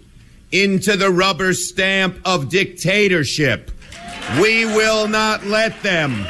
[0.53, 3.71] into the rubber stamp of dictatorship.
[4.41, 6.27] We will not let them.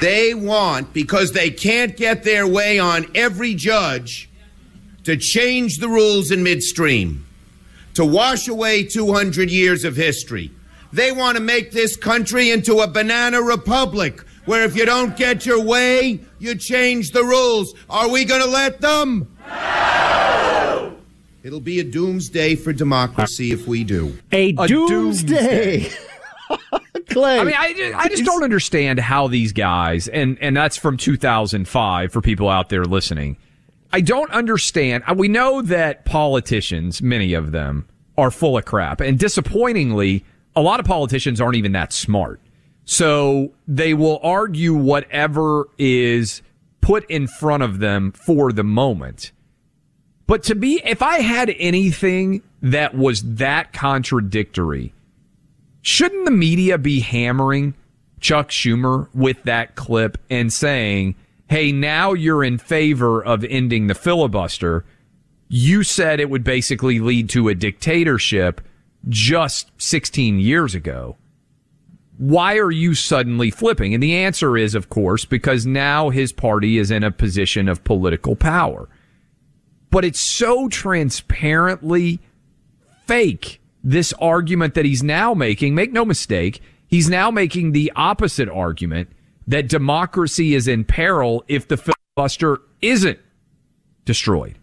[0.00, 4.30] They want, because they can't get their way on every judge,
[5.04, 7.26] to change the rules in midstream,
[8.00, 10.50] to wash away 200 years of history.
[10.90, 15.44] They want to make this country into a banana republic where if you don't get
[15.44, 17.74] your way, you change the rules.
[17.90, 19.36] Are we going to let them?
[19.46, 20.96] No!
[21.42, 24.16] It'll be a doomsday for democracy if we do.
[24.32, 25.90] A, doomsday.
[27.10, 27.38] Clay.
[27.38, 30.96] I mean, I just, I just don't understand how these guys, and, and that's from
[30.96, 33.36] 2005 for people out there listening.
[33.92, 35.04] I don't understand.
[35.06, 37.86] uh, We know that politicians, many of them,
[38.16, 39.00] are full of crap.
[39.00, 40.24] And disappointingly,
[40.54, 42.40] a lot of politicians aren't even that smart.
[42.84, 46.42] So they will argue whatever is
[46.80, 49.32] put in front of them for the moment.
[50.26, 54.92] But to be, if I had anything that was that contradictory,
[55.82, 57.74] shouldn't the media be hammering
[58.20, 61.16] Chuck Schumer with that clip and saying,
[61.50, 64.84] hey, now you're in favor of ending the filibuster?
[65.48, 68.60] You said it would basically lead to a dictatorship
[69.08, 71.16] just 16 years ago.
[72.18, 73.94] Why are you suddenly flipping?
[73.94, 77.82] And the answer is, of course, because now his party is in a position of
[77.82, 78.88] political power.
[79.90, 82.20] But it's so transparently
[83.08, 85.74] fake, this argument that he's now making.
[85.74, 89.08] Make no mistake, he's now making the opposite argument
[89.50, 93.18] that democracy is in peril if the filibuster isn't
[94.04, 94.56] destroyed.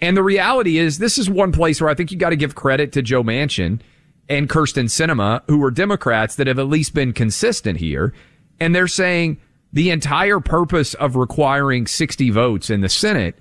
[0.00, 2.54] And the reality is, this is one place where I think you got to give
[2.54, 3.80] credit to Joe Manchin
[4.26, 8.14] and Kyrsten Sinema, who are Democrats that have at least been consistent here.
[8.58, 9.38] And they're saying
[9.74, 13.36] the entire purpose of requiring 60 votes in the Senate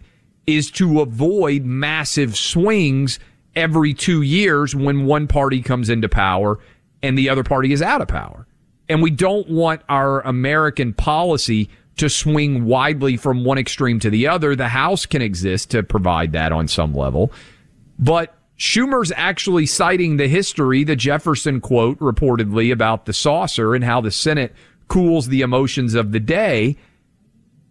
[0.45, 3.17] is to avoid massive swings
[3.55, 6.59] every two years when one party comes into power
[7.01, 8.45] and the other party is out of power.
[8.87, 14.27] And we don't want our American policy to swing widely from one extreme to the
[14.27, 14.55] other.
[14.55, 17.31] The House can exist to provide that on some level.
[17.97, 24.01] But Schumer's actually citing the history, the Jefferson quote reportedly about the saucer and how
[24.01, 24.53] the Senate
[24.87, 26.77] cools the emotions of the day.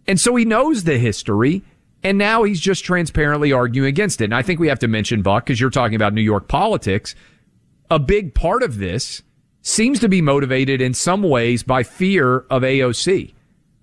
[0.07, 1.63] And so he knows the history.
[2.03, 4.25] And now he's just transparently arguing against it.
[4.25, 7.15] And I think we have to mention, Buck, because you're talking about New York politics.
[7.89, 9.23] A big part of this
[9.65, 13.33] seems to be motivated in some ways by fear of AOC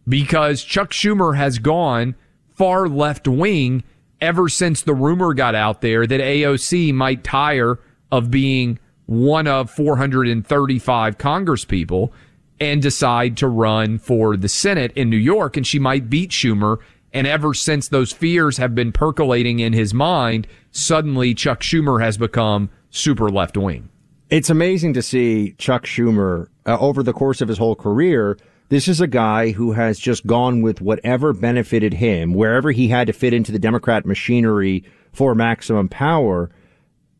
[0.08, 2.14] because Chuck Schumer has gone
[2.54, 3.82] far left wing
[4.20, 7.80] ever since the rumor got out there that AOC might tire
[8.12, 12.12] of being one of 435 congresspeople
[12.60, 16.78] and decide to run for the Senate in New York and she might beat Schumer.
[17.12, 22.16] And ever since those fears have been percolating in his mind, suddenly Chuck Schumer has
[22.16, 23.88] become super left wing.
[24.32, 28.38] It's amazing to see Chuck Schumer uh, over the course of his whole career.
[28.70, 33.08] This is a guy who has just gone with whatever benefited him, wherever he had
[33.08, 36.50] to fit into the Democrat machinery for maximum power.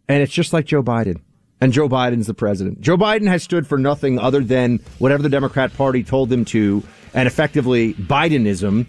[0.08, 1.20] And it's just like Joe Biden.
[1.60, 2.80] And Joe Biden's the president.
[2.80, 6.82] Joe Biden has stood for nothing other than whatever the Democrat Party told him to,
[7.12, 8.86] and effectively Bidenism.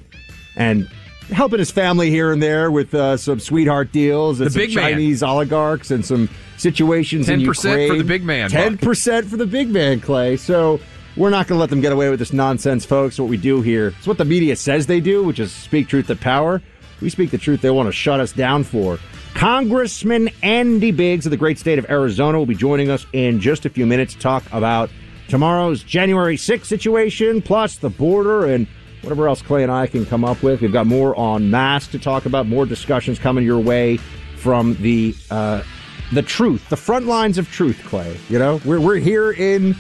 [0.56, 0.90] and
[1.30, 4.76] helping his family here and there with uh, some sweetheart deals and The some big
[4.76, 4.92] man.
[4.92, 7.90] Chinese oligarchs and some situations in 10% Ukraine.
[7.90, 10.38] for the big man, Ten percent for the big man, Clay.
[10.38, 10.80] So
[11.16, 13.20] we're not going to let them get away with this nonsense, folks.
[13.20, 16.08] What we do here is what the media says they do, which is speak truth
[16.08, 16.62] to power.
[17.02, 18.98] We speak the truth they want to shut us down for.
[19.34, 23.66] Congressman Andy Biggs of the great state of Arizona will be joining us in just
[23.66, 24.90] a few minutes to talk about
[25.28, 28.68] tomorrow's January 6th situation, plus the border and
[29.04, 30.62] whatever else Clay and I can come up with.
[30.62, 33.98] We've got more on masks to talk about, more discussions coming your way
[34.38, 35.64] from the uh,
[36.12, 38.18] the truth, the front lines of truth, Clay.
[38.30, 39.76] You know, we're, we're here in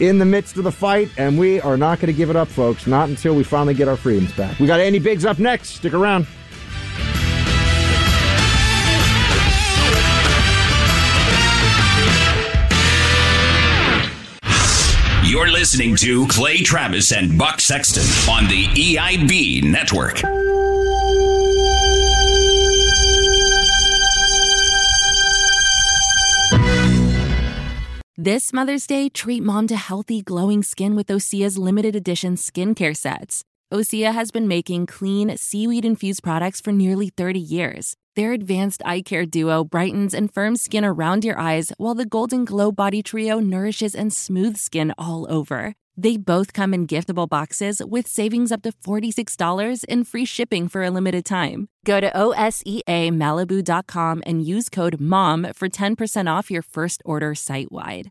[0.00, 2.48] in the midst of the fight, and we are not going to give it up,
[2.48, 2.86] folks.
[2.86, 4.58] Not until we finally get our freedoms back.
[4.58, 5.70] We got Andy Biggs up next.
[5.70, 6.26] Stick around.
[15.30, 20.16] You're listening to Clay Travis and Buck Sexton on the EIB network.
[28.16, 33.44] This Mother's Day, treat mom to healthy, glowing skin with Osea's limited edition skincare sets.
[33.72, 37.94] Osea has been making clean, seaweed infused products for nearly 30 years.
[38.16, 42.44] Their advanced eye care duo brightens and firms skin around your eyes, while the Golden
[42.44, 45.76] Glow Body Trio nourishes and smooths skin all over.
[45.96, 50.82] They both come in giftable boxes with savings up to $46 and free shipping for
[50.82, 51.68] a limited time.
[51.84, 58.10] Go to OSEAMalibu.com and use code MOM for 10% off your first order site wide.